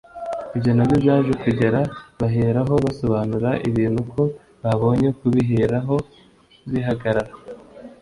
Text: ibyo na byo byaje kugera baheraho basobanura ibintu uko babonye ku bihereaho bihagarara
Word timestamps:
ibyo 0.55 0.71
na 0.73 0.83
byo 0.87 0.95
byaje 1.03 1.31
kugera 1.43 1.79
baheraho 2.19 2.73
basobanura 2.85 3.49
ibintu 3.69 3.97
uko 4.05 4.21
babonye 4.63 5.07
ku 5.17 5.25
bihereaho 5.33 5.95
bihagarara 6.71 7.33